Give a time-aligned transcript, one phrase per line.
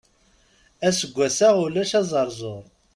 [0.87, 2.63] Aseggas-a ulac aẓerẓur.